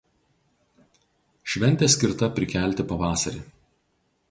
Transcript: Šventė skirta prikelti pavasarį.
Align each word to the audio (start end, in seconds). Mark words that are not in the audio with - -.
Šventė 1.53 1.91
skirta 1.97 2.31
prikelti 2.41 2.89
pavasarį. 2.95 3.47